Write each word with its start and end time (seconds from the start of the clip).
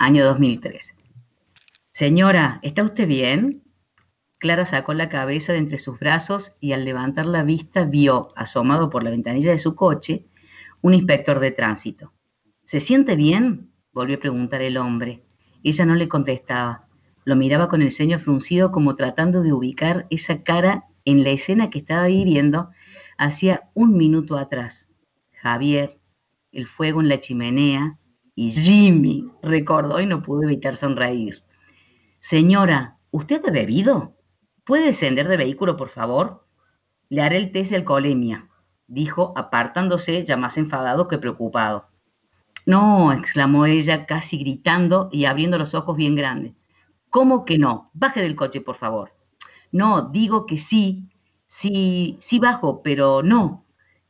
año 0.00 0.24
2003. 0.24 0.94
Señora, 1.92 2.58
¿está 2.62 2.82
usted 2.82 3.06
bien? 3.06 3.62
Clara 4.38 4.64
sacó 4.64 4.94
la 4.94 5.10
cabeza 5.10 5.52
de 5.52 5.58
entre 5.58 5.76
sus 5.76 5.98
brazos 5.98 6.56
y 6.58 6.72
al 6.72 6.86
levantar 6.86 7.26
la 7.26 7.44
vista 7.44 7.84
vio, 7.84 8.32
asomado 8.34 8.88
por 8.88 9.04
la 9.04 9.10
ventanilla 9.10 9.50
de 9.50 9.58
su 9.58 9.74
coche, 9.76 10.24
un 10.80 10.94
inspector 10.94 11.38
de 11.38 11.50
tránsito. 11.50 12.14
¿Se 12.64 12.80
siente 12.80 13.14
bien? 13.14 13.72
volvió 13.92 14.16
a 14.16 14.20
preguntar 14.20 14.62
el 14.62 14.78
hombre. 14.78 15.22
Ella 15.62 15.84
no 15.84 15.94
le 15.94 16.08
contestaba. 16.08 16.88
Lo 17.24 17.36
miraba 17.36 17.68
con 17.68 17.82
el 17.82 17.90
ceño 17.90 18.18
fruncido 18.18 18.72
como 18.72 18.96
tratando 18.96 19.42
de 19.42 19.52
ubicar 19.52 20.06
esa 20.08 20.42
cara 20.42 20.86
en 21.04 21.24
la 21.24 21.30
escena 21.30 21.68
que 21.68 21.80
estaba 21.80 22.06
viviendo 22.06 22.70
hacía 23.18 23.68
un 23.74 23.98
minuto 23.98 24.38
atrás. 24.38 24.90
Javier, 25.42 25.98
el 26.52 26.66
fuego 26.66 27.02
en 27.02 27.10
la 27.10 27.20
chimenea 27.20 27.98
y 28.34 28.52
Jimmy, 28.52 29.30
recordó 29.42 30.00
y 30.00 30.06
no 30.06 30.22
pudo 30.22 30.42
evitar 30.44 30.76
sonreír. 30.76 31.42
Señora, 32.20 32.98
¿usted 33.10 33.42
ha 33.46 33.50
bebido? 33.50 34.16
¿Puede 34.64 34.86
descender 34.86 35.28
de 35.28 35.36
vehículo, 35.36 35.76
por 35.76 35.88
favor? 35.88 36.46
Le 37.08 37.22
haré 37.22 37.38
el 37.38 37.52
test 37.52 37.70
de 37.70 37.76
alcoholemia, 37.76 38.48
dijo, 38.86 39.32
apartándose 39.36 40.24
ya 40.24 40.36
más 40.36 40.58
enfadado 40.58 41.08
que 41.08 41.18
preocupado. 41.18 41.88
No, 42.66 43.12
exclamó 43.12 43.66
ella, 43.66 44.06
casi 44.06 44.38
gritando 44.38 45.08
y 45.12 45.24
abriendo 45.24 45.58
los 45.58 45.74
ojos 45.74 45.96
bien 45.96 46.14
grandes. 46.14 46.52
¿Cómo 47.08 47.44
que 47.44 47.58
no? 47.58 47.90
Baje 47.94 48.22
del 48.22 48.36
coche, 48.36 48.60
por 48.60 48.76
favor. 48.76 49.12
No, 49.72 50.02
digo 50.02 50.46
que 50.46 50.58
sí, 50.58 51.08
sí, 51.46 52.16
sí 52.20 52.38
bajo, 52.38 52.82
pero 52.82 53.22
no, 53.22 53.64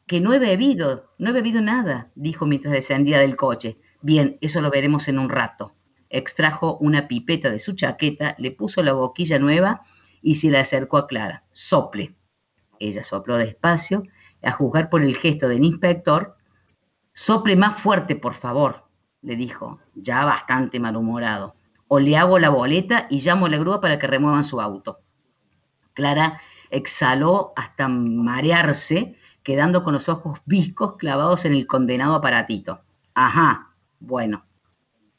que 0.07 0.21
no 0.21 0.33
he 0.33 0.39
bebido, 0.39 1.11
no 1.19 1.31
he 1.31 1.33
bebido 1.33 1.61
nada, 1.61 2.11
dijo 2.15 2.45
mientras 2.47 2.73
descendía 2.73 3.19
del 3.21 3.37
coche. 3.37 3.79
Bien, 4.03 4.39
eso 4.41 4.61
lo 4.63 4.71
veremos 4.71 5.09
en 5.09 5.19
un 5.19 5.29
rato. 5.29 5.75
Extrajo 6.09 6.77
una 6.79 7.07
pipeta 7.07 7.51
de 7.51 7.59
su 7.59 7.75
chaqueta, 7.75 8.35
le 8.39 8.51
puso 8.51 8.83
la 8.83 8.93
boquilla 8.93 9.39
nueva 9.39 9.83
y 10.23 10.37
se 10.37 10.51
la 10.51 10.61
acercó 10.61 10.97
a 10.97 11.07
Clara. 11.07 11.45
Sople. 11.53 12.15
Ella 12.79 13.05
sopló 13.05 13.37
despacio, 13.37 14.03
a 14.43 14.53
juzgar 14.53 14.89
por 14.89 15.03
el 15.03 15.17
gesto 15.17 15.49
del 15.49 15.65
inspector. 15.65 16.37
Sople 17.13 17.57
más 17.57 17.79
fuerte, 17.79 18.17
por 18.17 18.35
favor, 18.35 18.89
le 19.21 19.37
dijo, 19.37 19.81
ya 19.95 20.25
bastante 20.25 20.81
malhumorado. 20.81 21.55
O 21.89 22.01
le 22.01 22.17
hago 22.17 22.39
la 22.39 22.49
boleta 22.49 23.07
y 23.11 23.21
llamo 23.21 23.47
a 23.47 23.51
la 23.51 23.59
grúa 23.59 23.81
para 23.81 23.99
que 23.99 24.07
remuevan 24.07 24.45
su 24.45 24.61
auto. 24.61 25.01
Clara 25.93 26.41
exhaló 26.71 27.53
hasta 27.57 27.89
marearse, 27.89 29.17
quedando 29.43 29.83
con 29.83 29.93
los 29.93 30.09
ojos 30.09 30.39
viscos 30.47 30.97
clavados 30.97 31.45
en 31.45 31.53
el 31.53 31.67
condenado 31.67 32.15
aparatito. 32.15 32.83
Ajá, 33.15 33.70
bueno, 34.01 34.47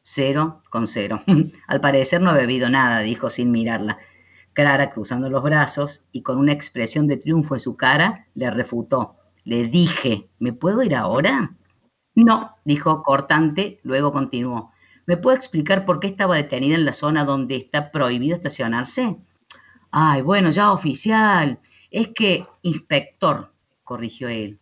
cero 0.02 0.64
con 0.70 0.88
cero. 0.88 1.24
Al 1.68 1.80
parecer 1.80 2.22
no 2.22 2.32
ha 2.32 2.34
bebido 2.34 2.70
nada, 2.70 3.00
dijo 3.00 3.30
sin 3.30 3.52
mirarla. 3.52 4.00
Clara, 4.54 4.92
cruzando 4.92 5.30
los 5.30 5.44
brazos 5.44 6.04
y 6.12 6.24
con 6.24 6.38
una 6.38 6.52
expresión 6.52 7.08
de 7.08 7.18
triunfo 7.18 7.56
en 7.56 7.60
su 7.60 7.78
cara, 7.78 8.28
le 8.34 8.52
refutó. 8.52 9.16
Le 9.44 9.66
dije, 9.66 10.30
¿me 10.40 10.52
puedo 10.52 10.84
ir 10.84 10.96
ahora? 10.96 11.56
No, 12.16 12.58
dijo 12.66 13.02
cortante, 13.04 13.80
luego 13.84 14.12
continuó. 14.12 14.72
¿Me 15.06 15.18
puede 15.18 15.38
explicar 15.38 15.86
por 15.86 16.00
qué 16.00 16.08
estaba 16.08 16.36
detenida 16.36 16.76
en 16.76 16.86
la 16.86 16.94
zona 16.94 17.24
donde 17.24 17.56
está 17.56 17.92
prohibido 17.92 18.36
estacionarse? 18.36 19.18
Ay, 19.90 20.22
bueno, 20.22 20.50
ya 20.50 20.74
oficial. 20.74 21.60
Es 21.90 22.10
que, 22.10 22.46
inspector, 22.62 23.54
corrigió 23.84 24.28
él. 24.28 24.60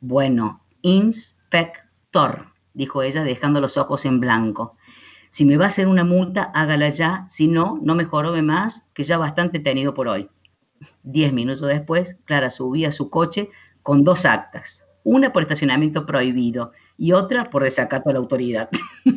Bueno, 0.00 0.64
inspector, 0.82 2.52
dijo 2.74 3.02
ella 3.02 3.24
dejando 3.24 3.60
los 3.60 3.76
ojos 3.76 4.04
en 4.04 4.20
blanco. 4.20 4.76
Si 5.30 5.44
me 5.44 5.56
va 5.56 5.66
a 5.66 5.68
hacer 5.68 5.86
una 5.86 6.04
multa, 6.04 6.50
hágala 6.54 6.88
ya. 6.88 7.26
Si 7.30 7.46
no, 7.46 7.78
no 7.82 7.94
me 7.94 8.04
jorobe 8.04 8.42
más, 8.42 8.86
que 8.94 9.04
ya 9.04 9.16
bastante 9.16 9.60
tenido 9.60 9.94
por 9.94 10.08
hoy. 10.08 10.28
Diez 11.02 11.32
minutos 11.32 11.68
después, 11.68 12.16
Clara 12.24 12.50
subía 12.50 12.88
a 12.88 12.92
su 12.92 13.10
coche 13.10 13.50
con 13.82 14.02
dos 14.04 14.24
actas. 14.24 14.84
Una 15.04 15.32
por 15.32 15.42
estacionamiento 15.42 16.04
prohibido 16.04 16.72
y 16.98 17.12
otra 17.12 17.48
por 17.50 17.62
desacato 17.62 18.10
a 18.10 18.12
la 18.12 18.18
autoridad. 18.18 18.68